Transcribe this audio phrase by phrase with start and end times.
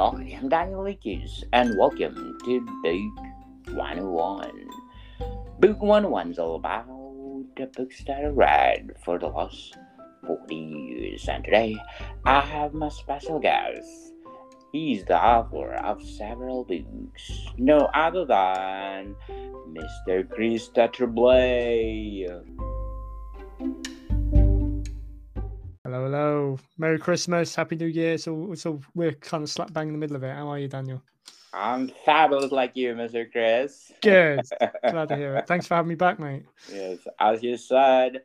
[0.00, 4.50] I am Daniel Lakers, and welcome to Book 101.
[5.58, 6.86] Book 101 is all about
[7.58, 9.76] the books that I read for the last
[10.26, 11.76] 40 years, and today
[12.24, 14.14] I have my special guest.
[14.72, 20.26] He's the author of several books, no other than Mr.
[20.30, 22.42] Chris Tetrablay.
[26.00, 26.58] Hello, hello.
[26.78, 28.16] Merry Christmas, Happy New Year.
[28.16, 30.34] So, so we're kind of slap bang in the middle of it.
[30.34, 31.02] How are you, Daniel?
[31.52, 33.30] I'm fabulous like you, Mr.
[33.30, 33.92] Chris.
[34.00, 34.40] Good.
[34.90, 35.46] Glad to hear it.
[35.46, 36.44] Thanks for having me back, mate.
[36.72, 38.22] Yes, as you said,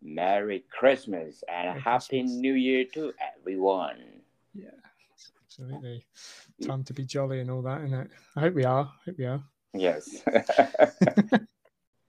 [0.00, 2.30] Merry Christmas and Merry Happy Christmas.
[2.30, 4.20] New Year to everyone.
[4.54, 4.68] Yeah,
[5.44, 6.06] absolutely.
[6.64, 8.10] Time to be jolly and all that, isn't it?
[8.36, 8.84] I hope we are.
[8.84, 9.42] I hope we are.
[9.74, 10.22] Yes.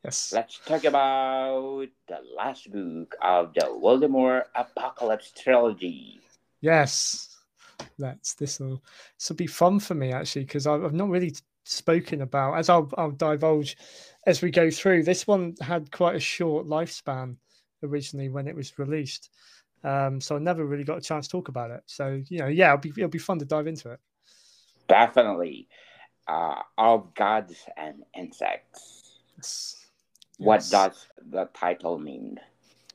[0.08, 0.32] Yes.
[0.32, 6.22] Let's talk about the last book of the Wildermore Apocalypse trilogy.
[6.62, 7.36] Yes.
[7.98, 8.34] Let's.
[8.36, 8.82] This will.
[9.20, 11.36] This will be fun for me actually because I've, I've not really
[11.66, 13.76] spoken about as I'll I'll divulge
[14.26, 15.04] as we go through.
[15.04, 17.36] This one had quite a short lifespan
[17.84, 19.30] originally when it was released,
[19.84, 21.82] um, so I never really got a chance to talk about it.
[21.86, 24.00] So you know, yeah, it'll be it'll be fun to dive into it.
[24.88, 25.68] Definitely.
[26.30, 29.04] Uh, of gods and insects.
[29.36, 29.77] Yes.
[30.38, 30.70] What Yes.
[30.70, 32.40] does the title mean?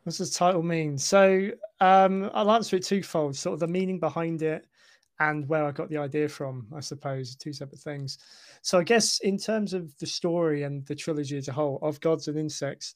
[0.04, 0.98] What does the title mean?
[0.98, 4.66] So um, I'll answer it twofold: sort of the meaning behind it
[5.20, 6.66] and where I got the idea from.
[6.74, 8.18] I suppose two separate things.
[8.62, 12.00] So I guess in terms of the story and the trilogy as a whole of
[12.00, 12.94] Gods and Insects,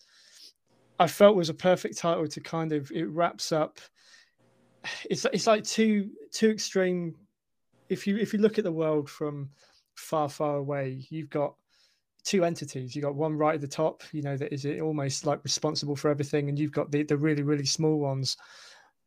[0.98, 3.78] I felt was a perfect title to kind of it wraps up.
[5.08, 7.14] It's it's like two two extreme.
[7.88, 9.50] If you if you look at the world from
[9.94, 11.54] far far away, you've got
[12.26, 12.94] two entities.
[12.94, 16.10] You've got one right at the top, you know, that is almost like responsible for
[16.10, 18.36] everything, and you've got the, the really, really small ones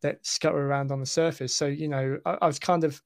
[0.01, 1.53] that scutter around on the surface.
[1.53, 3.01] So, you know, I, I was kind of,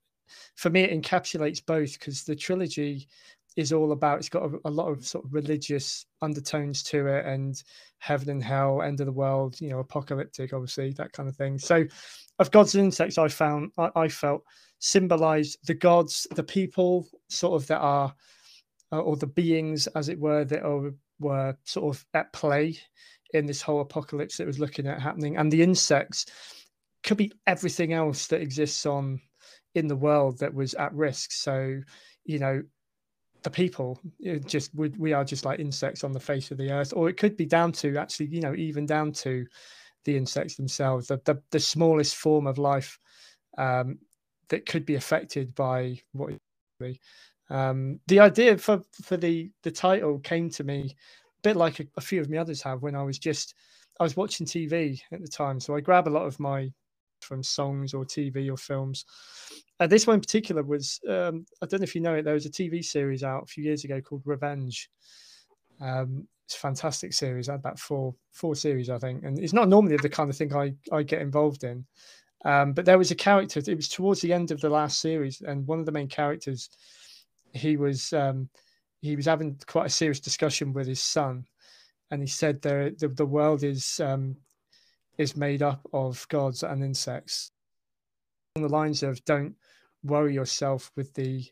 [0.56, 3.08] for me, it encapsulates both because the trilogy
[3.56, 7.26] is all about, it's got a, a lot of sort of religious undertones to it
[7.26, 7.64] and
[7.98, 11.58] heaven and hell, end of the world, you know, apocalyptic, obviously, that kind of thing.
[11.58, 11.86] So,
[12.38, 14.44] of Gods and Insects, I found, I, I felt
[14.78, 18.14] symbolized the gods, the people sort of that are
[18.94, 22.78] uh, or the beings, as it were, that are, were sort of at play
[23.34, 26.28] in this whole apocalypse that was looking at happening, and the insects
[27.04, 29.20] could be everything else that exists on
[29.74, 31.32] in the world that was at risk.
[31.32, 31.82] So,
[32.26, 32.62] you know,
[33.42, 34.00] the people
[34.46, 37.18] just we, we are just like insects on the face of the earth, or it
[37.18, 39.46] could be down to actually, you know, even down to
[40.06, 43.00] the insects themselves, the the, the smallest form of life
[43.58, 43.98] um,
[44.50, 46.34] that could be affected by what.
[47.54, 51.86] Um, the idea for for the the title came to me a bit like a,
[51.98, 53.54] a few of my others have when I was just
[54.00, 56.72] I was watching TV at the time, so I grab a lot of my
[57.22, 59.06] from songs or TV or films.
[59.80, 62.24] Uh, this one in particular was um, I don't know if you know it.
[62.24, 64.90] There was a TV series out a few years ago called Revenge.
[65.80, 67.50] Um, it's a fantastic series.
[67.50, 70.36] I had about four four series, I think, and it's not normally the kind of
[70.36, 71.86] thing I I get involved in.
[72.46, 73.60] Um, but there was a character.
[73.60, 76.70] It was towards the end of the last series, and one of the main characters
[77.54, 78.50] he was um,
[79.02, 81.46] he was having quite a serious discussion with his son,
[82.12, 84.36] and he said the, the world is um,
[85.18, 87.52] is made up of gods and insects.
[88.56, 89.56] On the lines of don't
[90.04, 91.46] worry yourself with the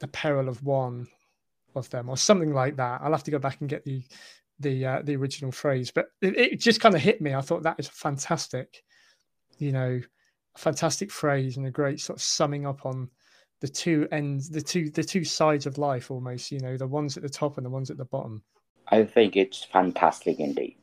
[0.00, 1.08] the peril of one
[1.74, 3.00] of them, or something like that.
[3.02, 4.02] I'll have to go back and get the
[4.60, 7.34] the uh, the original phrase, but it, it just kind of hit me.
[7.34, 8.82] I thought that is fantastic,
[9.58, 10.00] you know,
[10.56, 13.10] fantastic phrase and a great sort of summing up on
[13.60, 17.16] the two ends the two the two sides of life almost you know the ones
[17.16, 18.42] at the top and the ones at the bottom
[18.90, 20.76] I think it's fantastic indeed.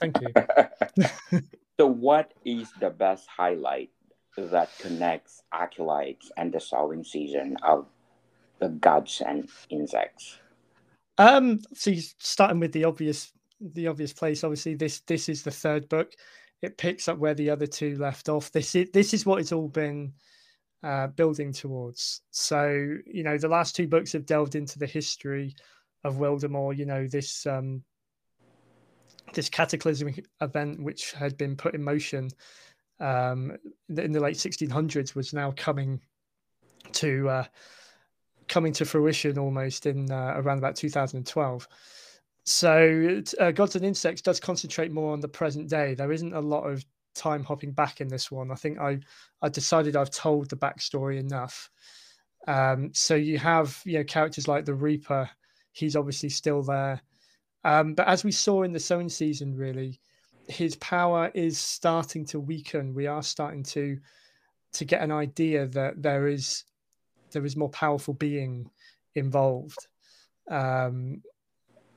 [0.00, 1.40] thank you
[1.80, 3.90] so, what is the best highlight
[4.36, 7.86] that connects acolytes and the sowing season of
[8.60, 10.38] the gods and insects?
[11.18, 15.50] um so you- starting with the obvious the obvious place obviously this this is the
[15.50, 16.12] third book
[16.62, 19.50] it picks up where the other two left off this is this is what it's
[19.52, 20.12] all been
[20.82, 25.54] uh, building towards so you know the last two books have delved into the history
[26.04, 27.82] of Wildermore you know this um
[29.34, 32.30] this cataclysmic event which had been put in motion
[33.00, 33.56] um,
[33.88, 36.00] in the late 1600s was now coming
[36.92, 37.44] to uh,
[38.48, 41.68] coming to fruition almost in uh, around about 2012.
[42.44, 45.94] So, uh, Gods and Insects does concentrate more on the present day.
[45.94, 46.84] There isn't a lot of
[47.18, 48.50] time hopping back in this one.
[48.50, 49.00] I think I
[49.42, 51.70] I decided I've told the backstory enough.
[52.46, 55.28] Um, so you have you know characters like the Reaper.
[55.72, 57.00] He's obviously still there,
[57.64, 60.00] um, but as we saw in the sowing season, really,
[60.48, 62.94] his power is starting to weaken.
[62.94, 63.98] We are starting to
[64.72, 66.64] to get an idea that there is
[67.32, 68.70] there is more powerful being
[69.14, 69.86] involved
[70.50, 71.22] um,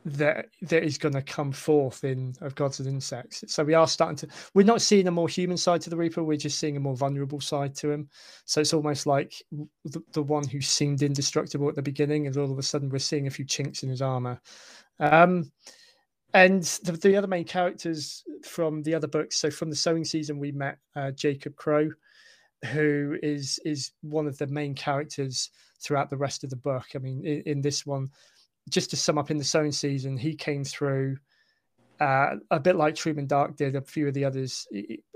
[0.03, 3.44] that that is going to come forth in of gods and insects.
[3.48, 6.24] So we are starting to we're not seeing a more human side to the Reaper.
[6.24, 8.09] We're just seeing a more vulnerable side to him.
[8.45, 9.33] So it's almost like
[9.86, 13.00] the, the one who seemed indestructible at the beginning, and all of a sudden we're
[13.00, 14.42] seeing a few chinks in his armor.
[15.00, 15.51] Um,
[16.33, 19.38] and the, the other main characters from the other books.
[19.38, 21.89] So from the sowing season, we met uh, Jacob Crow,
[22.71, 26.86] who is is one of the main characters throughout the rest of the book.
[26.95, 28.09] I mean, in, in this one
[28.69, 31.17] just to sum up in the sowing season, he came through
[31.99, 33.75] uh, a bit like Truman Dark did.
[33.75, 34.67] A few of the others,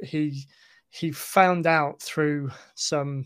[0.01, 0.47] he
[0.89, 3.25] he found out through some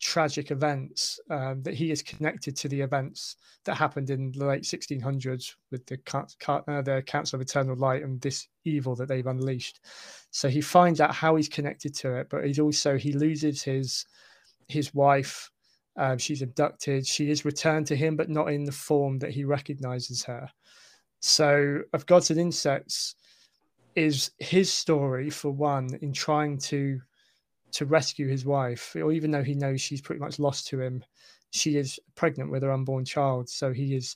[0.00, 4.62] tragic events um, that he is connected to the events that happened in the late
[4.62, 5.98] 1600s with the
[6.46, 9.80] uh, the Council of Eternal Light and this evil that they've unleashed.
[10.30, 14.06] So he finds out how he's connected to it, but he's also he loses his
[14.68, 15.50] his wife
[15.98, 17.06] um, she's abducted.
[17.06, 20.48] She is returned to him, but not in the form that he recognizes her.
[21.18, 23.16] So, of Gods and Insects
[23.96, 27.00] is his story for one in trying to
[27.72, 31.04] to rescue his wife, or even though he knows she's pretty much lost to him,
[31.50, 33.48] she is pregnant with her unborn child.
[33.48, 34.14] So he is.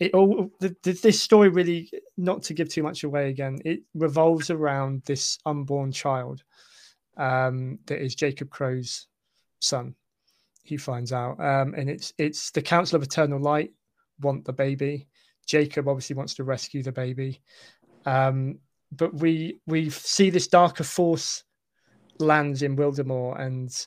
[0.00, 3.80] It all the, the, this story really, not to give too much away again, it
[3.92, 6.42] revolves around this unborn child
[7.18, 9.06] um, that is Jacob Crow's
[9.60, 9.94] son
[10.70, 13.72] he finds out, um, and it's it's the Council of Eternal Light
[14.20, 15.08] want the baby.
[15.46, 17.42] Jacob obviously wants to rescue the baby,
[18.06, 18.58] um,
[18.92, 21.42] but we we see this darker force
[22.20, 23.86] lands in Wildermore, and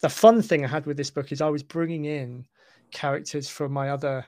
[0.00, 2.44] the fun thing I had with this book is I was bringing in
[2.92, 4.26] characters from my other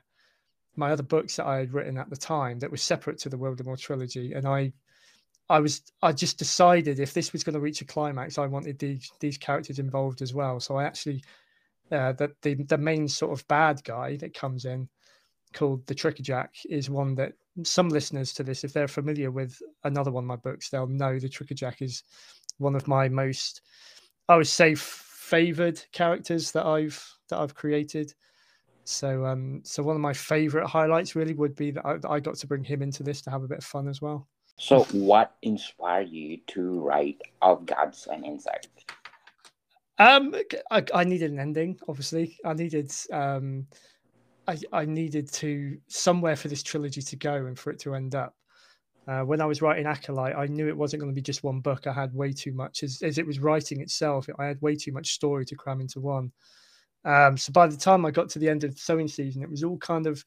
[0.75, 3.37] my other books that I had written at the time that were separate to the
[3.37, 4.73] Wildermore trilogy, and I
[5.51, 8.79] I was I just decided if this was going to reach a climax, I wanted
[8.79, 10.61] these these characters involved as well.
[10.61, 11.23] So I actually
[11.91, 14.89] uh, that the the main sort of bad guy that comes in
[15.55, 17.33] called the Trickerjack is one that
[17.65, 21.19] some listeners to this, if they're familiar with another one of my books, they'll know
[21.19, 22.03] the Trickerjack is
[22.59, 23.63] one of my most
[24.29, 28.13] I would say favored characters that I've that I've created.
[28.85, 32.21] So um so one of my favorite highlights really would be that I, that I
[32.21, 34.29] got to bring him into this to have a bit of fun as well.
[34.59, 38.69] So, what inspired you to write Of Gods and Insects?
[39.99, 40.35] Um,
[40.71, 41.79] I, I needed an ending.
[41.89, 43.67] Obviously, I needed um,
[44.49, 48.15] I I needed to somewhere for this trilogy to go and for it to end
[48.15, 48.35] up.
[49.07, 51.61] Uh, when I was writing Acolyte, I knew it wasn't going to be just one
[51.61, 51.87] book.
[51.87, 54.27] I had way too much as as it was writing itself.
[54.39, 56.33] I had way too much story to cram into one.
[57.05, 59.51] Um, so by the time I got to the end of the sowing season, it
[59.51, 60.25] was all kind of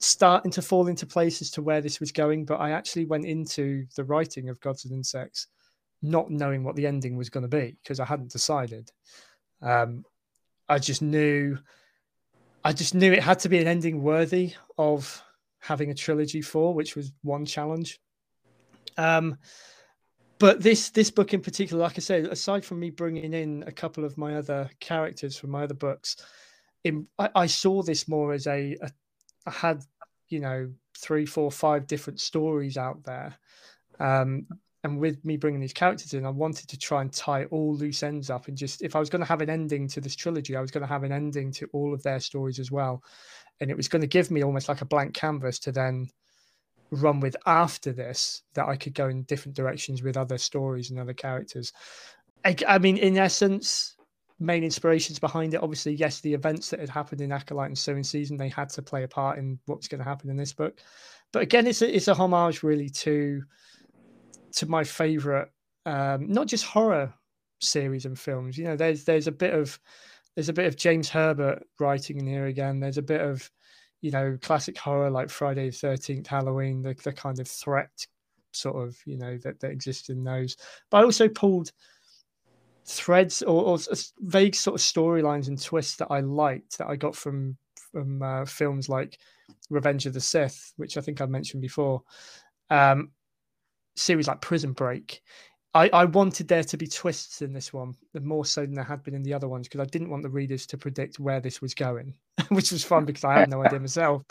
[0.00, 2.44] starting to fall into place as to where this was going.
[2.44, 5.46] But I actually went into the writing of Gods and Insects
[6.02, 8.90] not knowing what the ending was going to be because I hadn't decided.
[9.62, 10.04] Um,
[10.68, 11.58] I just knew,
[12.64, 15.22] I just knew it had to be an ending worthy of
[15.58, 18.00] having a trilogy for, which was one challenge.
[18.96, 19.36] Um,
[20.38, 23.72] but this this book in particular, like I said, aside from me bringing in a
[23.72, 26.16] couple of my other characters from my other books,
[26.84, 28.90] in, I, I saw this more as a, a
[29.46, 29.82] I had,
[30.28, 33.36] you know, three, four, five different stories out there.
[33.98, 34.46] Um,
[34.82, 38.02] and with me bringing these characters in, I wanted to try and tie all loose
[38.02, 40.56] ends up and just, if I was going to have an ending to this trilogy,
[40.56, 43.02] I was going to have an ending to all of their stories as well.
[43.60, 46.08] And it was going to give me almost like a blank canvas to then
[46.90, 50.98] run with after this that I could go in different directions with other stories and
[50.98, 51.72] other characters.
[52.44, 53.96] I, I mean, in essence,
[54.40, 55.62] main inspirations behind it.
[55.62, 58.82] Obviously, yes, the events that had happened in Acolyte and Sowing Season, they had to
[58.82, 60.80] play a part in what's going to happen in this book.
[61.32, 63.42] But again, it's a, it's a homage really to
[64.52, 65.48] to my favorite,
[65.86, 67.14] um, not just horror
[67.60, 68.58] series and films.
[68.58, 69.78] You know, there's there's a bit of
[70.34, 72.80] there's a bit of James Herbert writing in here again.
[72.80, 73.48] There's a bit of
[74.00, 78.06] you know classic horror like Friday the Thirteenth, Halloween, the the kind of threat
[78.52, 80.56] sort of you know that that exists in those.
[80.90, 81.72] But I also pulled
[82.84, 83.78] threads or, or
[84.20, 87.56] vague sort of storylines and twists that I liked that I got from
[87.92, 89.18] from uh, films like
[89.68, 92.02] Revenge of the Sith, which I think I mentioned before.
[92.70, 93.10] Um,
[93.96, 95.22] series like Prison Break.
[95.72, 99.04] I, I wanted there to be twists in this one, more so than there had
[99.04, 101.60] been in the other ones, because I didn't want the readers to predict where this
[101.60, 102.14] was going,
[102.48, 104.24] which was fun because I had no idea myself.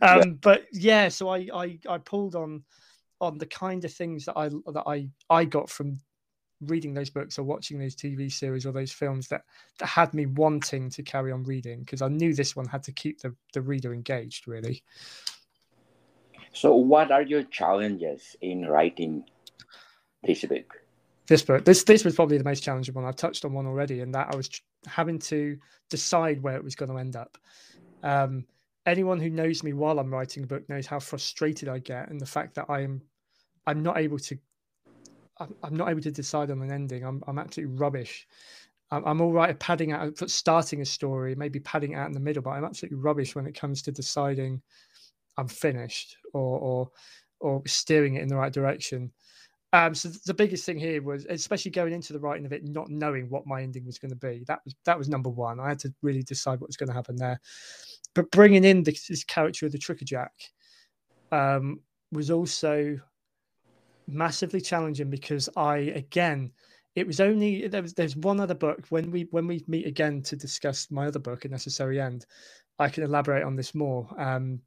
[0.00, 2.64] Um, but yeah, so I, I I pulled on
[3.20, 5.98] on the kind of things that I that I I got from
[6.62, 9.42] reading those books or watching those TV series or those films that
[9.78, 12.92] that had me wanting to carry on reading because I knew this one had to
[12.92, 14.82] keep the, the reader engaged really.
[16.52, 19.24] So what are your challenges in writing
[20.22, 20.80] this book?
[21.26, 23.04] This book, this this was probably the most challenging one.
[23.04, 24.48] I've touched on one already, and that I was
[24.86, 25.58] having to
[25.90, 27.36] decide where it was going to end up.
[28.02, 28.46] Um,
[28.86, 32.20] anyone who knows me while I'm writing a book knows how frustrated I get, and
[32.20, 33.02] the fact that I am,
[33.66, 34.38] I'm not able to,
[35.38, 37.04] I'm, not able to decide on an ending.
[37.04, 38.26] I'm I'm absolutely rubbish.
[38.90, 42.20] I'm, I'm all right at padding out, starting a story, maybe padding out in the
[42.20, 44.62] middle, but I'm absolutely rubbish when it comes to deciding
[45.36, 46.90] I'm finished or or
[47.40, 49.12] or steering it in the right direction.
[49.72, 52.88] Um, so the biggest thing here was, especially going into the writing of it, not
[52.88, 54.44] knowing what my ending was going to be.
[54.46, 55.60] That was that was number one.
[55.60, 57.40] I had to really decide what was going to happen there.
[58.14, 60.30] But bringing in this, this character of the Trickerjack
[61.30, 61.80] um,
[62.12, 62.98] was also
[64.08, 66.52] massively challenging because I again,
[66.94, 70.22] it was only there was there's one other book when we when we meet again
[70.22, 72.26] to discuss my other book, A Necessary End.
[72.78, 74.08] I can elaborate on this more.
[74.20, 74.60] Um,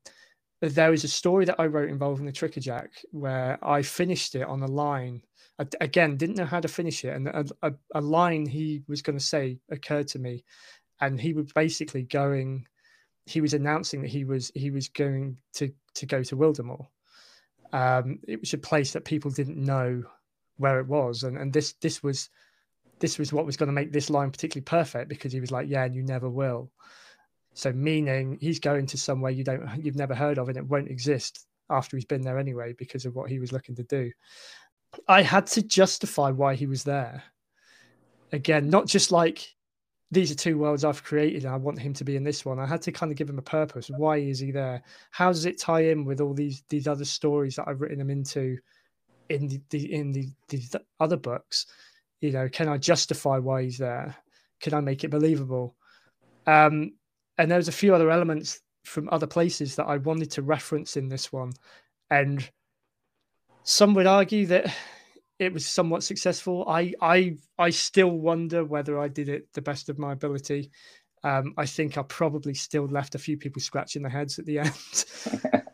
[0.61, 4.61] there was a story that I wrote involving the Trickerjack where I finished it on
[4.61, 5.21] a line.
[5.59, 9.01] I, again, didn't know how to finish it, and a, a, a line he was
[9.01, 10.43] going to say occurred to me,
[11.01, 12.67] and he was basically going.
[13.25, 16.87] He was announcing that he was he was going to to go to Wildermore.
[17.71, 20.03] Um, it was a place that people didn't know
[20.57, 22.29] where it was, and and this this was
[22.99, 25.69] this was what was going to make this line particularly perfect because he was like,
[25.69, 26.71] "Yeah, and you never will."
[27.53, 30.89] So meaning he's going to somewhere you don't you've never heard of and it won't
[30.89, 34.11] exist after he's been there anyway because of what he was looking to do.
[35.07, 37.23] I had to justify why he was there.
[38.31, 39.55] Again, not just like
[40.11, 42.59] these are two worlds I've created I want him to be in this one.
[42.59, 43.89] I had to kind of give him a purpose.
[43.89, 44.81] Why is he there?
[45.11, 48.09] How does it tie in with all these these other stories that I've written him
[48.09, 48.57] into
[49.29, 51.67] in the, the in the these other books?
[52.21, 54.15] You know, can I justify why he's there?
[54.59, 55.75] Can I make it believable?
[56.47, 56.93] Um,
[57.37, 60.97] and there was a few other elements from other places that I wanted to reference
[60.97, 61.53] in this one,
[62.09, 62.49] and
[63.63, 64.73] some would argue that
[65.39, 66.65] it was somewhat successful.
[66.67, 70.71] I I I still wonder whether I did it the best of my ability.
[71.23, 74.59] Um, I think I probably still left a few people scratching their heads at the
[74.65, 75.05] end.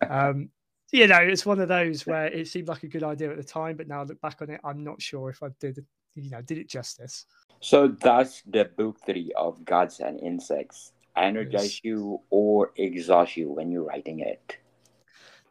[0.10, 0.50] um,
[0.92, 3.44] you know, it's one of those where it seemed like a good idea at the
[3.44, 6.30] time, but now I look back on it, I'm not sure if I did, you
[6.30, 7.26] know, did it justice.
[7.60, 11.82] So that's the book three of Gods and Insects energize yes.
[11.84, 14.58] you or exhaust you when you're writing it.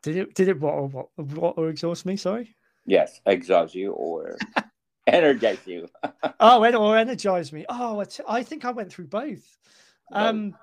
[0.03, 0.35] Did it?
[0.35, 0.61] Did it?
[0.61, 0.75] What?
[0.75, 1.09] Or what?
[1.17, 1.55] What?
[1.57, 2.17] Or exhaust me?
[2.17, 2.55] Sorry.
[2.87, 4.37] Yes, exhaust you or
[5.07, 5.89] energize you.
[6.41, 7.65] oh, or energize me.
[7.69, 9.59] Oh, I think I went through both.
[10.13, 10.55] Um,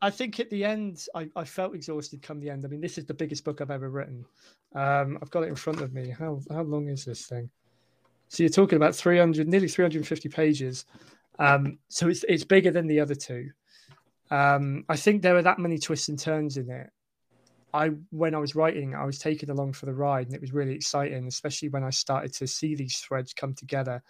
[0.00, 2.22] I think at the end, I, I felt exhausted.
[2.22, 4.24] Come the end, I mean, this is the biggest book I've ever written.
[4.74, 6.10] Um, I've got it in front of me.
[6.10, 7.50] How how long is this thing?
[8.28, 10.84] So you're talking about 300, nearly 350 pages.
[11.38, 13.50] Um, so it's it's bigger than the other two.
[14.30, 16.90] Um, I think there are that many twists and turns in it.
[17.72, 20.52] I when I was writing, I was taken along for the ride, and it was
[20.52, 24.02] really exciting, especially when I started to see these threads come together.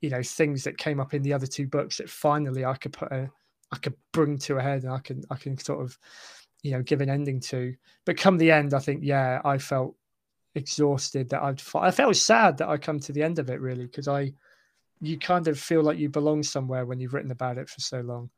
[0.00, 2.92] You know, things that came up in the other two books that finally I could
[2.92, 3.30] put a,
[3.72, 5.98] I could bring to a head, and I can I can sort of,
[6.62, 7.74] you know, give an ending to.
[8.04, 9.96] But come the end, I think, yeah, I felt
[10.54, 11.30] exhausted.
[11.30, 14.08] That I'd I felt sad that I come to the end of it really because
[14.08, 14.32] I,
[15.00, 18.00] you kind of feel like you belong somewhere when you've written about it for so
[18.00, 18.30] long.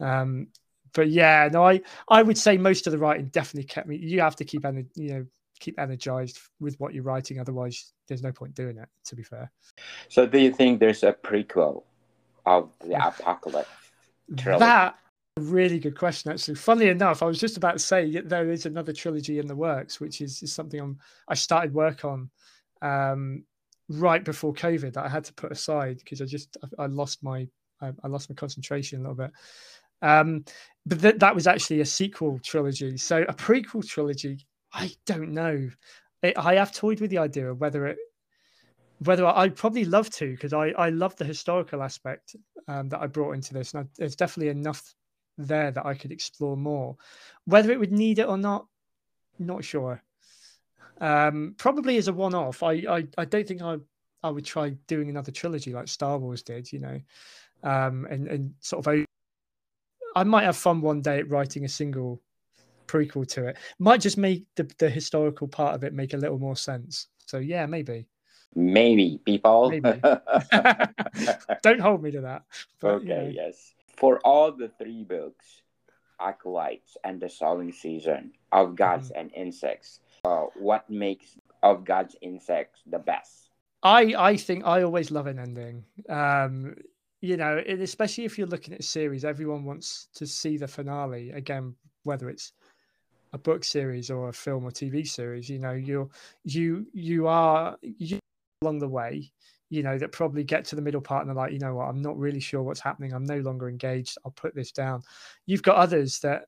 [0.00, 0.48] Um,
[0.96, 3.96] but yeah, no, I I would say most of the writing definitely kept me.
[3.96, 5.26] You have to keep you know
[5.60, 8.88] keep energized with what you're writing, otherwise there's no point doing it.
[9.04, 9.52] To be fair.
[10.08, 11.84] So, do you think there's a prequel
[12.46, 13.68] of the apocalypse?
[14.36, 14.60] Trilogy?
[14.60, 14.98] That
[15.36, 16.54] really good question, actually.
[16.54, 20.00] Funnily enough, I was just about to say there is another trilogy in the works,
[20.00, 20.98] which is, is something I'm
[21.28, 22.30] I started work on
[22.80, 23.44] um,
[23.90, 27.22] right before COVID that I had to put aside because I just I, I lost
[27.22, 27.46] my
[27.80, 29.32] I, I, lost my concentration a little bit.
[30.02, 30.44] Um,
[30.84, 32.96] but th- that was actually a sequel trilogy.
[32.96, 35.68] So a prequel trilogy, I don't know.
[36.22, 37.98] It, I have toyed with the idea of whether it,
[39.00, 42.36] whether I, would probably love to because I I love the historical aspect
[42.68, 44.94] um, that I brought into this, and I, there's definitely enough
[45.38, 46.96] there that I could explore more.
[47.44, 48.66] Whether it would need it or not,
[49.38, 50.02] not sure.
[51.00, 52.62] Um, probably as a one-off.
[52.62, 53.76] I, I I don't think I
[54.22, 56.72] I would try doing another trilogy like Star Wars did.
[56.72, 57.00] You know,
[57.62, 59.05] um, and and sort of
[60.16, 62.22] I might have fun one day writing a single
[62.86, 63.58] prequel to it.
[63.78, 67.08] Might just make the, the historical part of it make a little more sense.
[67.26, 68.08] So yeah, maybe.
[68.54, 69.70] Maybe people.
[69.70, 70.00] Maybe.
[71.62, 72.44] Don't hold me to that.
[72.80, 73.30] But, okay.
[73.34, 73.44] Yeah.
[73.46, 73.74] Yes.
[73.98, 75.62] For all the three books,
[76.18, 79.20] acolytes and the sowing season of gods mm-hmm.
[79.20, 83.50] and insects, uh, what makes of gods insects the best?
[83.82, 85.84] I I think I always love an ending.
[86.08, 86.76] Um,
[87.26, 91.30] you know, especially if you're looking at a series, everyone wants to see the finale
[91.32, 92.52] again, whether it's
[93.32, 95.48] a book series or a film or TV series.
[95.48, 96.08] You know, you're
[96.44, 98.18] you you are you
[98.62, 99.32] along the way.
[99.68, 101.88] you know, that probably get to the middle part and they're like, you know what,
[101.88, 103.12] I'm not really sure what's happening.
[103.12, 104.16] I'm no longer engaged.
[104.24, 105.02] I'll put this down.
[105.46, 106.44] You've got others that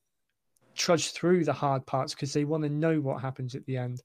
[0.76, 4.02] trudge through the hard parts because they want to know what happens at the end.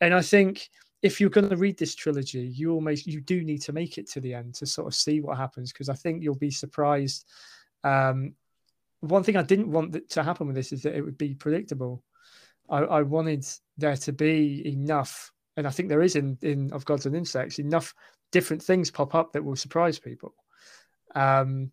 [0.00, 0.68] And I think
[1.06, 4.10] if you're going to read this trilogy, you almost you do need to make it
[4.10, 7.24] to the end to sort of see what happens because I think you'll be surprised.
[7.84, 8.34] Um,
[9.00, 12.02] one thing I didn't want to happen with this is that it would be predictable.
[12.68, 13.46] I, I wanted
[13.78, 17.60] there to be enough, and I think there is in in of Gods and Insects
[17.60, 17.94] enough
[18.32, 20.34] different things pop up that will surprise people.
[21.14, 21.70] Um,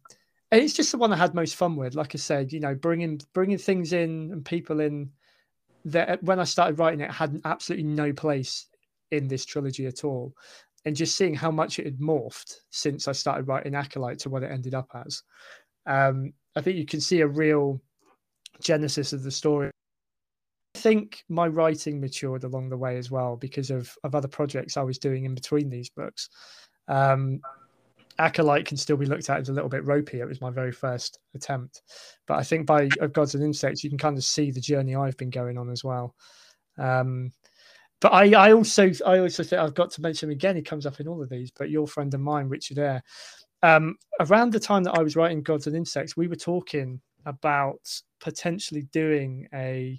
[0.52, 1.96] and it's just the one I had most fun with.
[1.96, 5.10] Like I said, you know, bringing bringing things in and people in
[5.86, 8.68] that when I started writing it had absolutely no place
[9.14, 10.34] in this trilogy at all,
[10.86, 14.44] and just seeing how much it had morphed since I started writing Acolyte to what
[14.44, 15.24] it ended up as.
[15.86, 17.82] Um, I think you can see a real
[18.62, 19.72] genesis of the story.
[20.76, 24.76] I think my writing matured along the way as well because of, of other projects
[24.76, 26.30] I was doing in between these books.
[26.88, 27.42] Um,
[28.20, 30.20] Acolyte can still be looked at as a little bit ropey.
[30.20, 31.82] It was my very first attempt,
[32.28, 34.96] but I think by of Gods and Insects, you can kind of see the journey
[34.96, 36.16] I've been going on as well.
[36.78, 37.32] Um,
[38.04, 40.58] but I, I also, I also think I've got to mention again.
[40.58, 43.02] He comes up in all of these, but your friend of mine, Richard Eyre.
[43.64, 47.80] Um, around the time that I was writing Gods and Insects, we were talking about
[48.20, 49.98] potentially doing a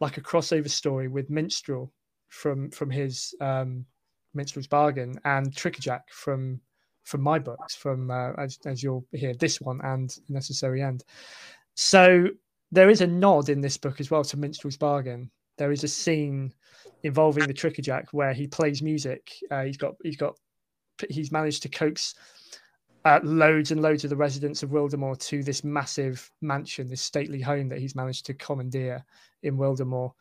[0.00, 1.90] like a crossover story with Minstrel
[2.28, 3.86] from from his um,
[4.34, 6.60] Minstrel's Bargain and Trickerjack from
[7.04, 11.04] from my books, from uh, as, as you'll hear this one and Necessary End.
[11.74, 12.26] So
[12.70, 15.30] there is a nod in this book as well to Minstrel's Bargain.
[15.58, 16.52] There is a scene
[17.02, 19.32] involving the Trickerjack where he plays music.
[19.50, 20.36] Uh, he's got he's got
[21.08, 22.14] he's managed to coax
[23.04, 27.40] uh, loads and loads of the residents of Wildermore to this massive mansion, this stately
[27.40, 29.04] home that he's managed to commandeer
[29.42, 30.12] in Wildermore,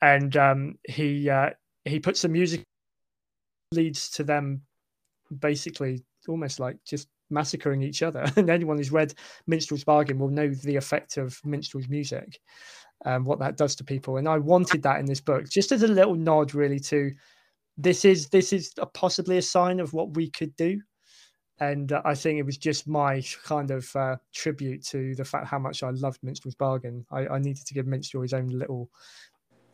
[0.00, 1.50] and um, he uh,
[1.84, 2.62] he puts some music
[3.72, 4.62] leads to them
[5.38, 8.24] basically almost like just massacring each other.
[8.36, 9.14] and anyone who's read
[9.46, 12.40] Minstrel's Bargain will know the effect of Minstrel's music,
[13.04, 14.16] um, what that does to people.
[14.16, 17.12] And I wanted that in this book, just as a little nod, really, to
[17.76, 20.80] this is this is a, possibly a sign of what we could do.
[21.58, 25.46] And uh, I think it was just my kind of uh, tribute to the fact
[25.46, 27.04] how much I loved Minstrel's Bargain.
[27.10, 28.90] I, I needed to give Minstrel his own little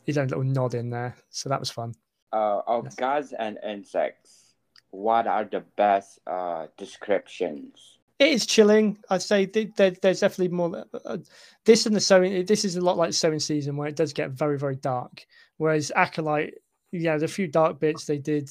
[0.03, 1.93] his own little nod in there, so that was fun.
[2.33, 2.95] Uh, of yes.
[2.95, 4.47] gods and insects
[4.91, 7.96] what are the best uh, descriptions?
[8.19, 8.97] It is chilling.
[9.09, 10.85] I'd say there, there's definitely more.
[11.05, 11.17] Uh,
[11.65, 12.45] this and the sowing.
[12.45, 15.25] This is a lot like sowing season, where it does get very, very dark.
[15.57, 16.55] Whereas acolyte,
[16.91, 18.49] yeah, there's a few dark bits they did.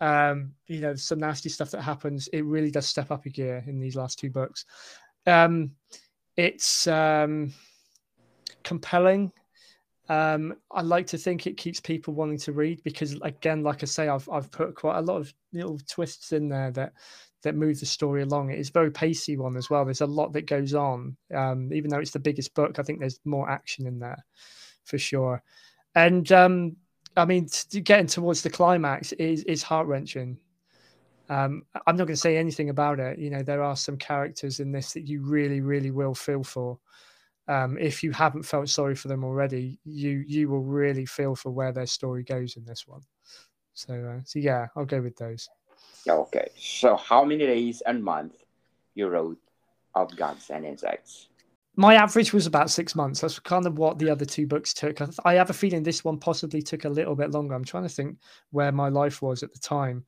[0.00, 2.28] Um, you know, some nasty stuff that happens.
[2.28, 4.64] It really does step up a gear in these last two books.
[5.26, 5.72] Um,
[6.36, 7.52] it's um,
[8.62, 9.32] compelling
[10.10, 13.86] um, I like to think it keeps people wanting to read because, again, like I
[13.86, 16.94] say, I've I've put quite a lot of little twists in there that
[17.42, 18.50] that move the story along.
[18.50, 19.84] It is a very pacey one as well.
[19.84, 21.16] There's a lot that goes on.
[21.34, 24.24] Um, even though it's the biggest book, I think there's more action in there
[24.84, 25.42] for sure.
[25.94, 26.76] And um,
[27.16, 27.48] I mean,
[27.84, 30.38] getting towards the climax is is heart wrenching.
[31.28, 33.18] Um, I'm not going to say anything about it.
[33.18, 36.78] You know, there are some characters in this that you really, really will feel for
[37.50, 41.50] um, if you haven't felt sorry for them already, you you will really feel for
[41.50, 43.02] where their story goes in this one.
[43.74, 45.48] So, uh, so yeah, I'll go with those.
[46.08, 48.44] Okay, so how many days and month
[48.94, 49.38] you wrote
[49.94, 51.28] of Gods and Insects?
[51.76, 53.20] My average was about six months.
[53.20, 54.98] That's kind of what the other two books took.
[55.24, 57.54] I have a feeling this one possibly took a little bit longer.
[57.54, 58.18] I'm trying to think
[58.50, 60.04] where my life was at the time,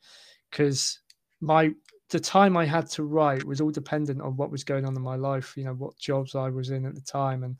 [0.50, 1.00] because
[1.40, 1.72] my
[2.10, 5.02] the time I had to write was all dependent on what was going on in
[5.02, 7.42] my life, you know, what jobs I was in at the time.
[7.42, 7.56] And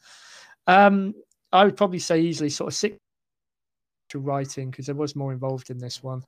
[0.66, 1.14] um,
[1.53, 2.99] I would probably say easily sort of six
[4.11, 6.23] to writing because I was more involved in this one.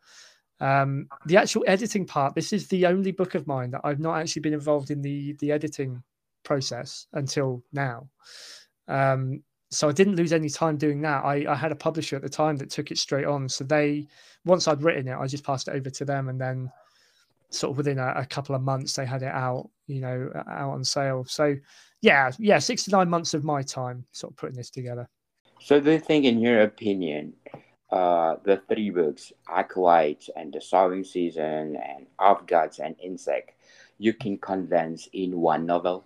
[0.65, 4.19] Um, the actual editing part, this is the only book of mine that I've not
[4.19, 6.03] actually been involved in the the editing
[6.43, 8.09] process until now.
[8.89, 11.23] Um, so I didn't lose any time doing that.
[11.25, 13.49] I, I had a publisher at the time that took it straight on.
[13.49, 14.07] So they,
[14.45, 16.71] once I'd written it, I just passed it over to them, and then
[17.51, 20.71] sort of within a, a, couple of months they had it out you know out
[20.71, 21.55] on sale so
[22.01, 25.09] yeah yeah 69 months of my time sort of putting this together
[25.61, 27.33] so you think in your opinion
[27.91, 33.53] uh, the three books acolyte and the sowing season and of gods and insect
[33.99, 36.05] you can condense in one novel?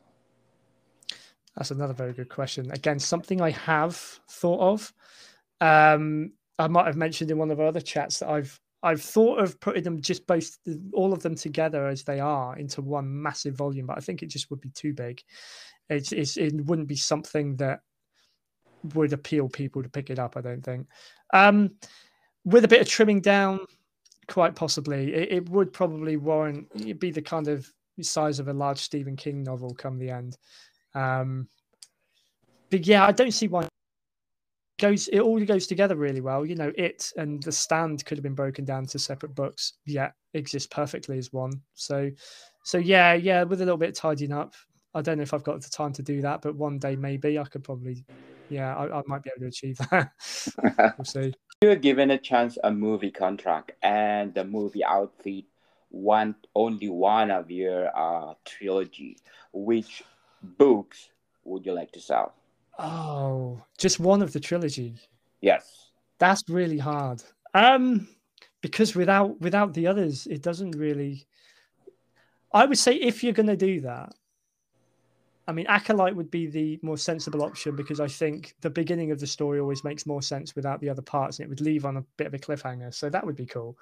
[1.57, 2.71] That's another very good question.
[2.71, 3.97] Again something i have
[4.29, 4.93] thought of.
[5.61, 9.41] Um, i might have mentioned in one of our other chats that i've I've thought
[9.41, 10.57] of putting them just both
[10.93, 14.29] all of them together as they are into one massive volume, but I think it
[14.29, 15.21] just would be too big.
[15.89, 17.81] It's, it's it wouldn't be something that
[18.95, 20.37] would appeal people to pick it up.
[20.37, 20.87] I don't think.
[21.33, 21.73] Um,
[22.45, 23.61] with a bit of trimming down,
[24.29, 25.13] quite possibly.
[25.13, 29.17] It, it would probably warrant it'd be the kind of size of a large Stephen
[29.17, 30.37] King novel come the end.
[30.95, 31.49] Um,
[32.71, 33.69] but yeah, I don't see why it
[34.79, 36.47] goes it all goes together really well.
[36.47, 40.13] You know, it and the stand could have been broken down to separate books, yet
[40.35, 41.53] exist perfectly as one.
[41.75, 42.11] So
[42.65, 44.55] so yeah, yeah, with a little bit of tidying up.
[44.95, 47.39] I don't know if I've got the time to do that, but one day maybe
[47.39, 48.05] I could probably
[48.49, 50.13] yeah, I, I might be able to achieve that.
[50.99, 51.35] we'll see.
[51.63, 55.45] You're given a chance a movie contract and the movie outfit
[55.91, 59.19] want only one of your uh, trilogy.
[59.53, 60.03] Which
[60.43, 61.11] books
[61.45, 62.35] would you like to sell?
[62.79, 64.95] Oh, just one of the trilogy.
[65.41, 65.91] Yes.
[66.19, 67.23] That's really hard.
[67.55, 68.09] Um,
[68.61, 71.27] because without without the others, it doesn't really.
[72.53, 74.15] I would say if you're going to do that,
[75.49, 79.19] I mean, Acolyte would be the more sensible option because I think the beginning of
[79.19, 81.97] the story always makes more sense without the other parts, and it would leave on
[81.97, 82.93] a bit of a cliffhanger.
[82.93, 83.79] So that would be cool.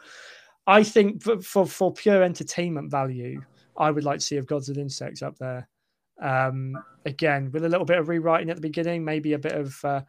[0.69, 3.43] I think for for, for pure entertainment value,
[3.77, 5.69] I would like to see of Gods and Insects up there.
[6.23, 9.85] Um, again, with a little bit of rewriting at the beginning, maybe a bit of
[9.85, 10.03] uh,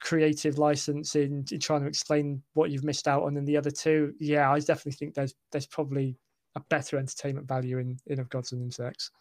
[0.00, 3.70] creative license in, in, trying to explain what you've missed out on in the other
[3.70, 4.12] two.
[4.18, 6.18] Yeah, I definitely think there's there's probably
[6.56, 9.12] a better entertainment value in in of Gods and Insects.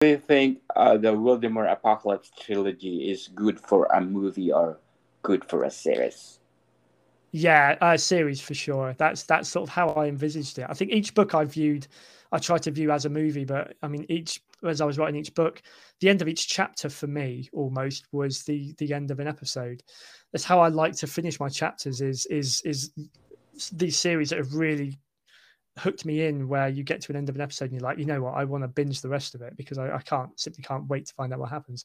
[0.00, 4.78] Do you think uh, the Wildermore Apocalypse trilogy is good for a movie or
[5.22, 6.40] good for a series?
[7.32, 8.94] Yeah, a series for sure.
[8.96, 10.66] That's that's sort of how I envisaged it.
[10.68, 11.88] I think each book I viewed,
[12.30, 15.20] I tried to view as a movie, but I mean, each as I was writing
[15.20, 15.60] each book,
[16.00, 19.82] the end of each chapter for me almost was the the end of an episode.
[20.32, 22.00] That's how I like to finish my chapters.
[22.00, 22.92] Is is is
[23.72, 24.98] these series that have really
[25.78, 27.98] hooked me in where you get to an end of an episode and you're like,
[27.98, 30.38] you know what, I want to binge the rest of it because I, I can't
[30.38, 31.84] simply can't wait to find out what happens.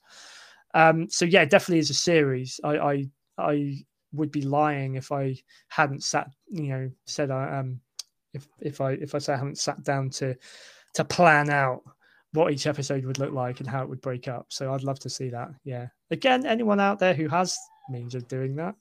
[0.73, 5.35] Um, so yeah, definitely as a series, I, I I would be lying if I
[5.69, 7.79] hadn't sat, you know, said I um
[8.33, 10.35] if if I if I say I haven't sat down to
[10.95, 11.83] to plan out
[12.33, 14.47] what each episode would look like and how it would break up.
[14.49, 15.49] So I'd love to see that.
[15.63, 15.87] Yeah.
[16.11, 17.57] Again, anyone out there who has
[17.89, 18.75] means of doing that,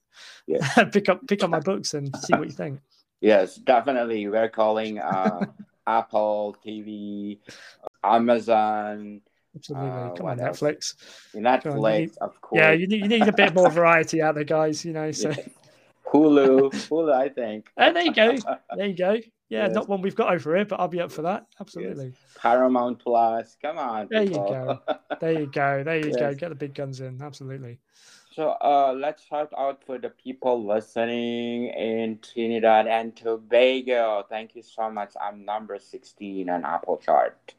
[0.46, 0.84] yeah.
[0.92, 2.80] pick up pick up my books and see what you think.
[3.20, 4.28] Yes, definitely.
[4.28, 5.46] We're calling uh,
[5.86, 7.38] Apple TV,
[8.04, 9.22] Amazon,
[9.56, 9.88] Absolutely.
[9.88, 10.60] Uh, Come on, else?
[10.60, 10.94] Netflix.
[11.34, 12.60] Netflix, need, of course.
[12.60, 14.84] Yeah, you need, you need a bit more variety out there, guys.
[14.84, 15.30] You know, so
[16.12, 17.68] Hulu, Hulu, I think.
[17.76, 18.36] And there you go.
[18.76, 19.12] There you go.
[19.48, 19.74] Yeah, yes.
[19.74, 21.46] not one we've got over here, but I'll be up for that.
[21.58, 22.06] Absolutely.
[22.06, 22.14] Yes.
[22.36, 23.56] Paramount Plus.
[23.62, 24.08] Come on.
[24.10, 24.44] There people.
[24.44, 24.80] you go.
[25.20, 25.82] There you go.
[25.84, 26.16] There you yes.
[26.16, 26.34] go.
[26.34, 27.20] Get the big guns in.
[27.22, 27.78] Absolutely.
[28.38, 34.26] So uh, let's shout out for the people listening in Trinidad and Tobago.
[34.30, 35.10] Thank you so much.
[35.20, 37.54] I'm number 16 on Apple chart.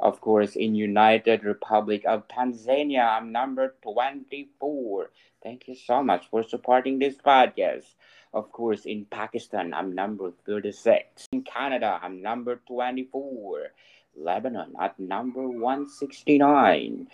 [0.00, 5.10] Of course, in United Republic of Tanzania, I'm number 24.
[5.42, 7.92] Thank you so much for supporting this podcast.
[8.32, 11.28] Of course, in Pakistan, I'm number 36.
[11.32, 13.66] In Canada, I'm number 24.
[14.16, 17.08] Lebanon at number 169.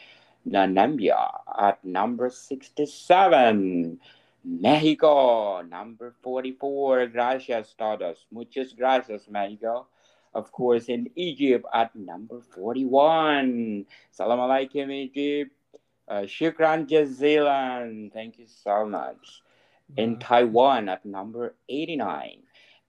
[0.51, 4.01] Namibia at number 67.
[4.45, 7.09] Mexico, number 44.
[7.09, 8.27] Gracias todos.
[8.31, 9.87] Muchas gracias, Mexico
[10.35, 13.85] of course, in Egypt at number 41.
[14.11, 15.53] Salam alaikum, Egypt.
[16.07, 18.13] Uh, Shukran Jazilan.
[18.13, 19.43] Thank you so much.
[19.97, 22.39] In Taiwan at number 89.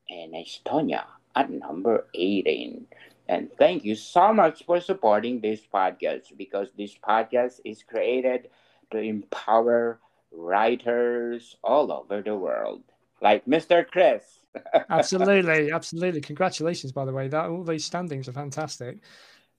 [0.10, 2.88] And Estonia at number 18.
[3.30, 8.50] And thank you so much for supporting this podcast because this podcast is created
[8.89, 10.00] to empower
[10.32, 12.82] writers all over the world,
[13.22, 13.86] like Mr.
[13.86, 14.39] Chris
[14.89, 16.22] absolutely, absolutely.
[16.22, 17.28] Congratulations, by the way.
[17.28, 18.98] That all these standings are fantastic.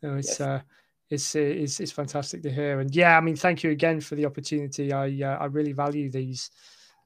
[0.02, 0.40] You know, it's yes.
[0.40, 0.60] uh,
[1.08, 2.80] it's, it's it's fantastic to hear.
[2.80, 4.92] And yeah, I mean, thank you again for the opportunity.
[4.92, 6.50] I uh, I really value these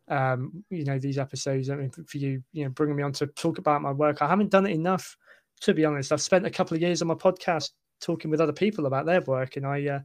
[0.08, 3.26] um you know these episodes i mean for you you know bringing me on to
[3.28, 5.16] talk about my work i haven't done it enough
[5.60, 8.52] to be honest i've spent a couple of years on my podcast talking with other
[8.52, 10.00] people about their work and i uh,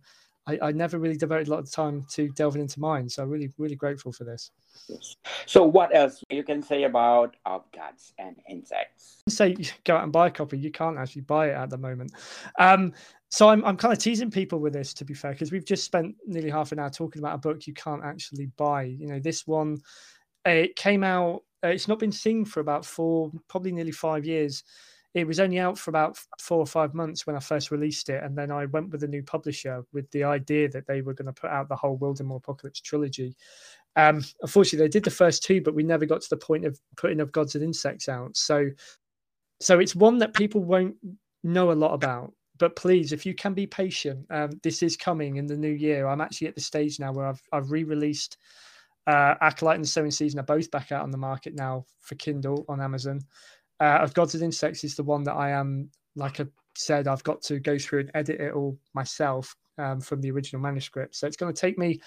[0.49, 3.07] I, I, never really devoted a lot of time to delving into mine.
[3.07, 4.51] So I'm really, really grateful for this.
[4.87, 5.15] Yes.
[5.45, 9.21] So what else you can say about Of Gods and Insects?
[9.29, 10.57] Say go out and buy a copy.
[10.57, 12.13] You can't actually buy it at the moment.
[12.57, 12.93] Um,
[13.29, 15.83] so I'm, I'm kind of teasing people with this, to be fair, because we've just
[15.83, 18.83] spent nearly half an hour talking about a book you can't actually buy.
[18.83, 19.77] You know, this one,
[20.45, 21.43] it came out.
[21.63, 24.63] Uh, it's not been seen for about four, probably nearly five years
[25.15, 28.23] it was only out for about four or five months when I first released it,
[28.23, 31.25] and then I went with a new publisher with the idea that they were going
[31.25, 33.35] to put out the whole Wildermore Apocalypse trilogy.
[33.95, 36.79] Um, unfortunately, they did the first two, but we never got to the point of
[36.95, 38.37] putting of Gods and Insects out.
[38.37, 38.69] So,
[39.59, 40.95] so it's one that people won't
[41.43, 42.33] know a lot about.
[42.59, 46.07] But please, if you can be patient, um, this is coming in the new year.
[46.07, 48.37] I'm actually at the stage now where I've I've re-released
[49.07, 52.65] uh, Acolyte and Sowing Season are both back out on the market now for Kindle
[52.69, 53.21] on Amazon.
[53.79, 57.23] Uh, of Gods and Insects is the one that I am, like I said, I've
[57.23, 61.15] got to go through and edit it all myself um, from the original manuscript.
[61.15, 62.01] So it's going to take me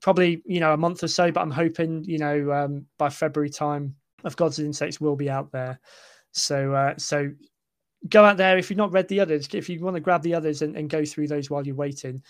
[0.00, 3.50] probably, you know, a month or so, but I'm hoping, you know, um, by February
[3.50, 5.80] time of Gods and Insects will be out there.
[6.32, 7.30] So, uh, so
[8.08, 9.48] go out there if you've not read the others.
[9.52, 12.22] If you want to grab the others and, and go through those while you're waiting,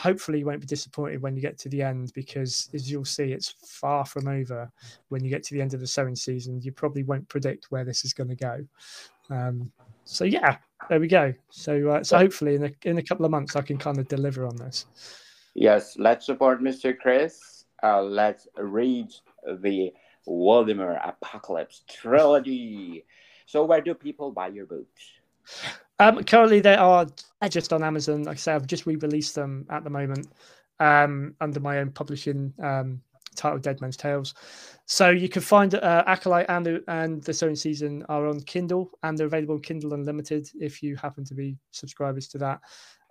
[0.00, 3.32] hopefully you won't be disappointed when you get to the end because as you'll see
[3.32, 4.70] it's far from over.
[5.08, 7.84] When you get to the end of the sowing season you probably won't predict where
[7.84, 8.64] this is going to go.
[9.28, 9.70] Um,
[10.04, 10.56] so yeah
[10.88, 11.34] there we go.
[11.50, 14.08] So uh, so hopefully in a, in a couple of months i can kind of
[14.08, 14.86] deliver on this.
[15.54, 17.64] Yes let's support mr chris.
[17.82, 19.08] Uh, let's read
[19.60, 19.92] the
[20.26, 23.04] Wildermore apocalypse trilogy.
[23.46, 25.02] So where do people buy your books
[26.00, 27.06] um, currently, they are
[27.50, 28.24] just on Amazon.
[28.24, 30.28] Like I say, I've just re-released them at the moment
[30.78, 33.02] um, under my own publishing um,
[33.36, 34.34] title, Dead Man's Tales.
[34.86, 38.90] So you can find uh, Acolyte and the, and the Sowing Season are on Kindle,
[39.02, 42.60] and they're available on Kindle Unlimited if you happen to be subscribers to that.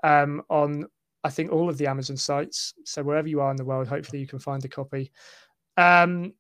[0.03, 0.85] Um, on
[1.23, 2.73] I think all of the Amazon sites.
[2.85, 5.11] So wherever you are in the world, hopefully you can find a copy.
[5.77, 6.33] Um,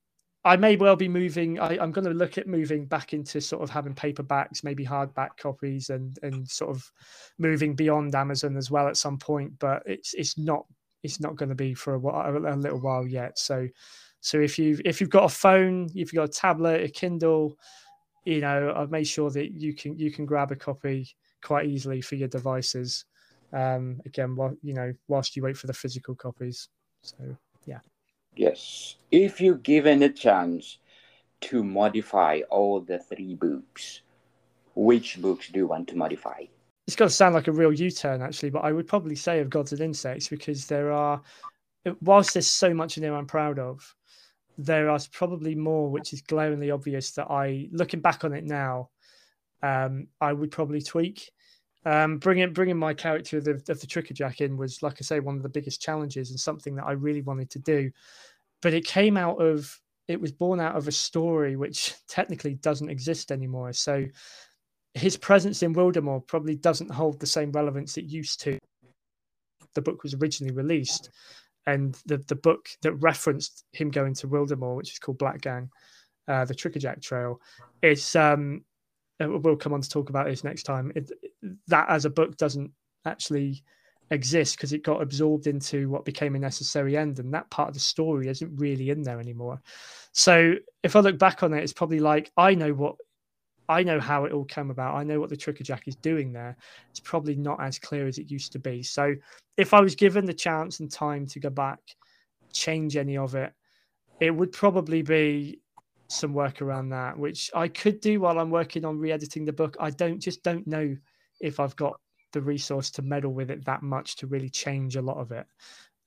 [0.45, 1.59] I may well be moving.
[1.59, 5.37] I, am going to look at moving back into sort of having paperbacks, maybe hardback
[5.37, 6.89] copies, and and sort of
[7.37, 9.59] moving beyond Amazon as well at some point.
[9.59, 10.65] But it's it's not
[11.03, 13.37] it's not going to be for a, while, a little while yet.
[13.37, 13.67] So
[14.21, 17.57] so if you if you've got a phone, if you've got a tablet, a Kindle,
[18.25, 21.09] you know, I've made sure that you can you can grab a copy
[21.43, 23.05] quite easily for your devices.
[23.51, 26.69] Um, again, while you know, whilst you wait for the physical copies.
[27.01, 27.37] So.
[28.35, 28.95] Yes.
[29.11, 30.77] If you're given a chance
[31.41, 34.01] to modify all the three books,
[34.75, 36.43] which books do you want to modify?
[36.87, 39.39] It's got to sound like a real U turn, actually, but I would probably say
[39.39, 41.21] of Gods and Insects because there are,
[42.01, 43.95] whilst there's so much in there I'm proud of,
[44.57, 48.89] there are probably more which is glaringly obvious that I, looking back on it now,
[49.61, 51.31] um, I would probably tweak.
[51.85, 55.19] Um, bringing bringing my character of the, of the Trickerjack in was, like I say,
[55.19, 57.91] one of the biggest challenges and something that I really wanted to do.
[58.61, 62.89] But it came out of it was born out of a story which technically doesn't
[62.89, 63.71] exist anymore.
[63.73, 64.05] So
[64.95, 68.57] his presence in Wildermore probably doesn't hold the same relevance it used to.
[69.75, 71.11] The book was originally released,
[71.67, 75.69] and the the book that referenced him going to Wildermore, which is called Black Gang,
[76.27, 77.39] uh, the Trickerjack Trail,
[77.83, 78.65] is um,
[79.21, 80.91] Uh, we'll come on to talk about this next time.
[80.95, 81.11] It,
[81.67, 82.71] that as a book doesn't
[83.05, 83.63] actually
[84.11, 87.73] exist because it got absorbed into what became a necessary end, and that part of
[87.73, 89.61] the story isn't really in there anymore.
[90.11, 92.95] So if I look back on it, it's probably like I know what
[93.67, 94.95] I know how it all came about.
[94.95, 96.57] I know what the Trickerjack is doing there.
[96.89, 98.81] It's probably not as clear as it used to be.
[98.81, 99.13] So
[99.57, 101.79] if I was given the chance and time to go back,
[102.51, 103.53] change any of it,
[104.19, 105.61] it would probably be
[106.09, 109.77] some work around that, which I could do while I'm working on re-editing the book.
[109.79, 110.95] I don't just don't know
[111.39, 111.99] if I've got
[112.33, 115.45] the resource to meddle with it that much to really change a lot of it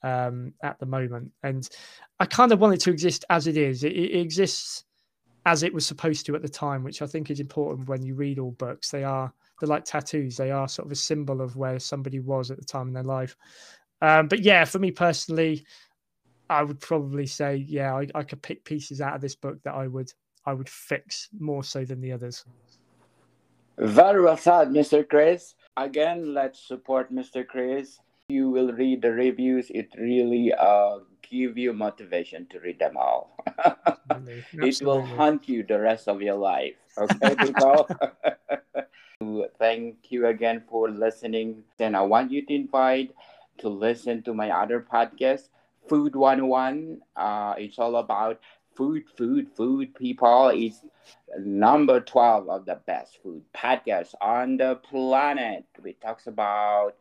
[0.02, 1.32] um, at the moment.
[1.42, 1.68] And
[2.20, 3.84] I kind of want it to exist as it is.
[3.84, 4.84] It, it, exists
[5.46, 8.14] as it was supposed to at the time, which I think is important when you
[8.14, 8.90] read all books.
[8.90, 10.36] They are they're like tattoos.
[10.36, 13.02] They are sort of a symbol of where somebody was at the time in their
[13.02, 13.36] life.
[14.00, 15.64] Um, but yeah, for me personally,
[16.52, 19.74] I would probably say, yeah, I, I could pick pieces out of this book that
[19.74, 20.12] I would
[20.44, 22.44] I would fix more so than the others.
[23.78, 25.08] Very well said, Mr.
[25.08, 25.54] Chris.
[25.76, 27.46] Again, let's support Mr.
[27.46, 28.00] Chris.
[28.28, 29.70] You will read the reviews.
[29.70, 33.36] It really uh, give you motivation to read them all.
[33.46, 34.42] Absolutely.
[34.42, 34.68] Absolutely.
[34.68, 36.74] It will haunt you the rest of your life.
[36.98, 37.88] Okay, people?
[39.58, 41.64] Thank you again for listening.
[41.78, 43.14] And I want you to invite
[43.58, 45.48] to listen to my other podcast,
[45.88, 47.00] Food 101.
[47.16, 48.40] Uh, it's all about
[48.74, 50.48] food, food, food, people.
[50.54, 50.84] It's
[51.38, 55.64] number 12 of the best food podcast on the planet.
[55.82, 56.94] We talks about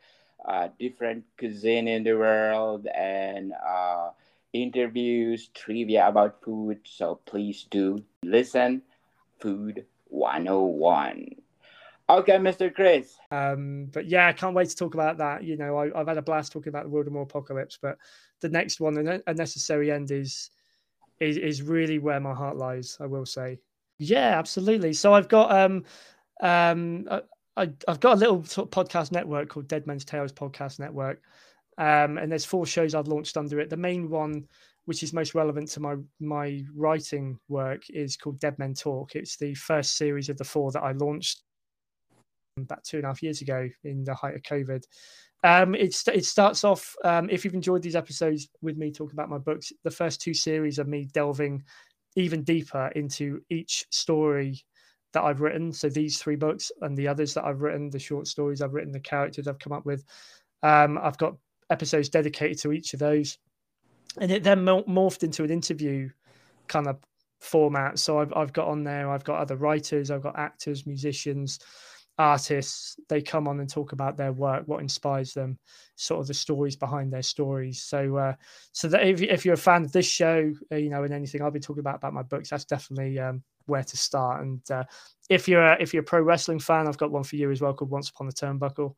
[0.45, 4.09] uh, different cuisine in the world and uh,
[4.53, 6.79] interviews, trivia about food.
[6.83, 8.81] So please do listen.
[9.39, 11.35] Food 101.
[12.12, 12.74] Okay, Mr.
[12.74, 13.17] Chris.
[13.32, 15.45] Um, but yeah, I can't wait to talk about that.
[15.45, 17.97] You know, I, have had a blast talking about the world Wildermore apocalypse, but
[18.41, 20.50] the next one, a necessary end, is
[21.21, 22.97] is is really where my heart lies.
[23.00, 23.60] I will say.
[23.97, 24.91] Yeah, absolutely.
[24.91, 25.86] So I've got um
[26.41, 27.08] um
[27.56, 31.21] I, have got a little podcast network called Dead Men's Tales Podcast Network,
[31.78, 33.69] um, and there's four shows I've launched under it.
[33.69, 34.47] The main one,
[34.84, 39.15] which is most relevant to my my writing work, is called Dead Men Talk.
[39.15, 41.43] It's the first series of the four that I launched
[42.57, 44.83] about two and a half years ago in the height of COVID.
[45.43, 49.29] Um, it, it starts off, um, if you've enjoyed these episodes with me talking about
[49.29, 51.63] my books, the first two series of me delving
[52.15, 54.61] even deeper into each story
[55.13, 55.71] that I've written.
[55.71, 58.91] So these three books and the others that I've written, the short stories I've written,
[58.91, 60.03] the characters I've come up with.
[60.61, 61.35] Um, I've got
[61.69, 63.37] episodes dedicated to each of those,
[64.19, 66.09] and it then morphed into an interview
[66.67, 66.99] kind of
[67.39, 67.97] format.
[67.97, 69.09] So I've I've got on there.
[69.09, 70.11] I've got other writers.
[70.11, 71.59] I've got actors, musicians,
[72.21, 72.95] artists.
[73.10, 75.57] They come on and talk about their work, what inspires them,
[75.95, 77.81] sort of the stories behind their stories.
[77.81, 78.34] So uh,
[78.71, 81.41] so that if, if you're a fan of this show, uh, you know, and anything
[81.41, 84.43] I've been talking about about my books, that's definitely um, where to start.
[84.43, 84.84] And uh,
[85.29, 87.62] if you're a, if you're a pro wrestling fan, I've got one for you as
[87.62, 88.93] well called Once Upon the Turnbuckle.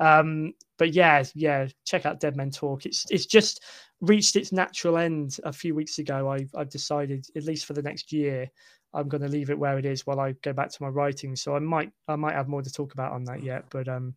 [0.00, 2.86] Um, but yeah, yeah, check out Dead Men Talk.
[2.86, 3.64] It's it's just
[4.00, 6.30] reached its natural end a few weeks ago.
[6.30, 8.48] I, I've decided, at least for the next year,
[8.94, 11.36] I'm going to leave it where it is while I go back to my writing.
[11.36, 14.14] So I might I might have more to talk about on that yet, but um,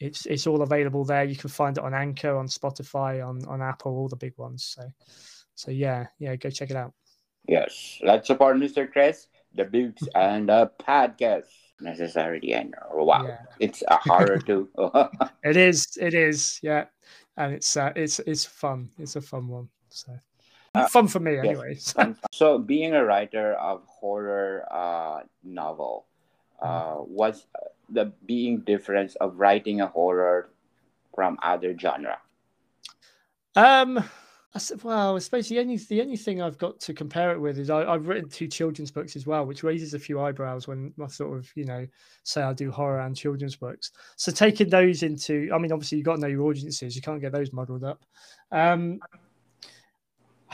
[0.00, 1.24] it's it's all available there.
[1.24, 4.74] You can find it on Anchor, on Spotify, on on Apple, all the big ones.
[4.76, 4.82] So
[5.54, 6.92] so yeah, yeah, go check it out.
[7.48, 8.90] Yes, let's support Mr.
[8.90, 11.44] Chris, the books and the podcast
[11.80, 12.54] necessarily.
[12.54, 13.04] I know.
[13.04, 13.38] Wow, yeah.
[13.60, 14.68] it's a horror too.
[15.44, 15.96] it is.
[16.00, 16.58] It is.
[16.62, 16.86] Yeah,
[17.36, 18.90] and it's uh, it's it's fun.
[18.98, 19.68] It's a fun one.
[19.90, 20.12] So
[20.74, 21.74] uh, fun for me anyway.
[21.74, 21.94] Yes.
[22.32, 22.58] So.
[22.58, 26.06] being a writer of horror uh, novel,
[26.60, 27.08] uh, mm.
[27.08, 27.46] what's
[27.90, 30.50] the being difference of writing a horror
[31.14, 32.18] from other genre?
[33.56, 34.02] Um
[34.56, 37.40] I said, well, I suppose the only the only thing I've got to compare it
[37.40, 40.68] with is I, have written two children's books as well, which raises a few eyebrows
[40.68, 41.84] when I sort of you know
[42.22, 43.90] say I do horror and children's books.
[44.14, 46.94] So taking those into, I mean, obviously you've got to know your audiences.
[46.94, 48.04] You can't get those muddled up.
[48.52, 49.00] Um,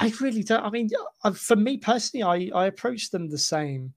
[0.00, 0.64] I really don't.
[0.64, 0.88] I mean,
[1.34, 3.92] for me personally, I I approach them the same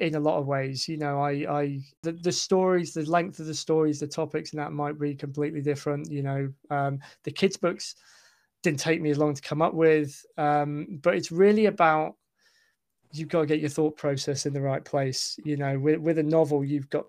[0.00, 0.88] in a lot of ways.
[0.88, 4.58] You know, I I the, the stories, the length of the stories, the topics, and
[4.60, 6.10] that might be completely different.
[6.10, 7.94] You know, um, the kids' books
[8.64, 10.24] didn't take me as long to come up with.
[10.36, 12.16] Um, but it's really about
[13.12, 15.38] you've got to get your thought process in the right place.
[15.44, 17.06] You know, with, with a novel, you've got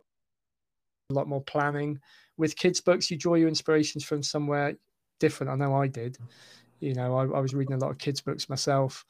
[1.10, 2.00] a lot more planning.
[2.38, 4.76] With kids' books, you draw your inspirations from somewhere
[5.20, 5.52] different.
[5.52, 6.18] I know I did.
[6.86, 9.06] You know, I, I was reading a lot of kids' books myself.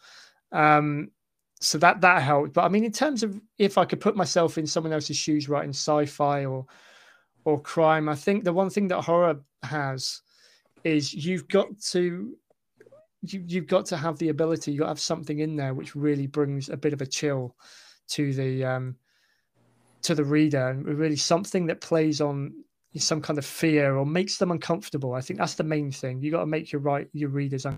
[0.52, 1.12] Um,
[1.60, 2.54] so that that helped.
[2.54, 5.50] But I mean, in terms of if I could put myself in someone else's shoes,
[5.50, 6.66] writing sci-fi or
[7.46, 10.22] or crime, I think the one thing that horror has
[10.84, 12.36] is you've got to
[13.22, 15.96] you, you've got to have the ability you've got to have something in there which
[15.96, 17.56] really brings a bit of a chill
[18.08, 18.96] to the um
[20.04, 22.54] to the reader and really something that plays on
[23.04, 25.14] some kind of fear or makes them uncomfortable.
[25.14, 26.22] I think that's the main thing.
[26.22, 27.78] You got to make your right your readers un-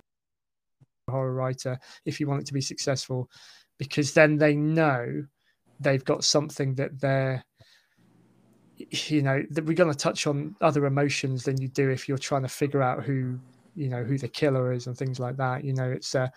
[1.09, 3.29] horror writer if you want it to be successful
[3.77, 5.25] because then they know
[5.79, 7.43] they've got something that they're
[8.77, 12.17] you know that we're going to touch on other emotions than you do if you're
[12.17, 13.39] trying to figure out who
[13.75, 15.63] you know who the killer is and things like that.
[15.63, 16.27] You know it's uh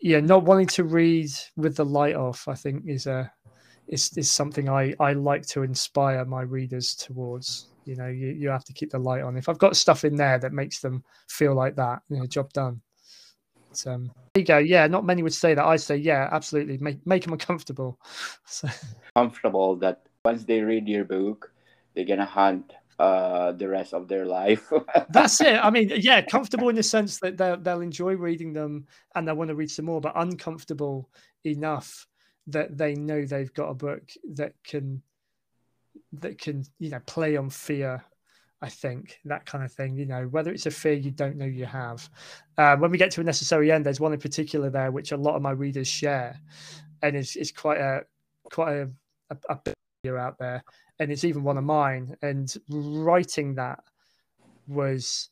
[0.00, 3.30] yeah not wanting to read with the light off i think is a
[3.88, 8.48] is, is something i i like to inspire my readers towards you know you, you
[8.48, 9.36] have to keep the light on.
[9.36, 12.52] If i've got stuff in there that makes them feel like that you know job
[12.52, 12.80] done.
[13.70, 14.58] But, um there you go.
[14.58, 15.64] Yeah not many would say that.
[15.64, 16.78] I say yeah absolutely.
[16.78, 17.98] Make make them uncomfortable.
[18.46, 18.68] So
[19.14, 21.52] comfortable that once they read your book,
[21.94, 24.72] they're gonna hunt uh, the rest of their life.
[25.10, 25.62] That's it.
[25.62, 29.34] I mean, yeah, comfortable in the sense that they'll, they'll enjoy reading them and they'll
[29.34, 31.10] want to read some more, but uncomfortable
[31.44, 32.06] enough
[32.46, 34.02] that they know they've got a book
[34.34, 35.02] that can
[36.12, 38.02] that can you know play on fear
[38.62, 41.44] I think that kind of thing, you know, whether it's a fear you don't know
[41.44, 42.08] you have.
[42.56, 45.16] Uh, when we get to a necessary end, there's one in particular there which a
[45.16, 46.40] lot of my readers share,
[47.02, 48.00] and it's, it's quite a
[48.50, 48.90] quite a,
[49.30, 50.62] a, a out there,
[51.00, 52.16] and it's even one of mine.
[52.22, 53.80] And writing that
[54.66, 55.28] was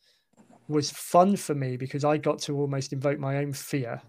[0.69, 4.03] was fun for me because I got to almost invoke my own fear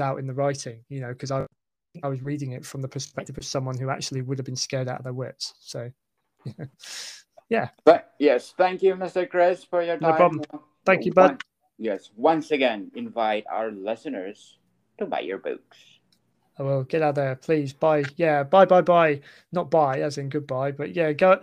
[0.00, 1.46] out in the writing, you know, because I
[2.02, 4.88] I was reading it from the perspective of someone who actually would have been scared
[4.88, 5.54] out of their wits.
[5.60, 5.90] So,
[7.48, 7.68] yeah.
[7.84, 9.28] But yes, thank you, Mr.
[9.28, 10.10] Chris, for your time.
[10.10, 10.42] No problem.
[10.84, 11.42] Thank you, bud.
[11.78, 14.58] Yes, once again, invite our listeners
[14.98, 15.78] to buy your books.
[16.58, 17.72] I will get out there, please.
[17.72, 18.04] Bye.
[18.16, 19.20] Yeah, bye, bye, bye.
[19.50, 21.40] Not bye, as in goodbye, but yeah, go.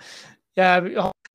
[0.55, 0.79] Yeah,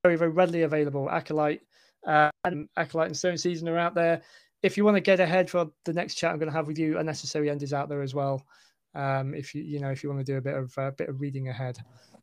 [0.05, 1.11] very, very readily available.
[1.11, 1.63] Acolyte,
[2.07, 4.23] uh, and Acolyte and Sowing Season are out there.
[4.63, 6.79] If you want to get ahead for the next chat I'm going to have with
[6.79, 8.47] you, Unnecessary End is out there as well.
[8.95, 10.91] Um, if you you know if you want to do a bit of a uh,
[10.91, 11.79] bit of reading ahead,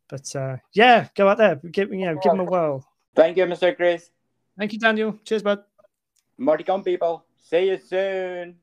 [0.08, 2.86] but uh, yeah, go out there, give you know give them a whirl.
[3.16, 3.76] Thank you, Mr.
[3.76, 4.12] Chris.
[4.58, 5.18] Thank you, Daniel.
[5.24, 5.64] Cheers, bud.
[6.38, 7.26] Marty, come people.
[7.38, 8.58] See you soon.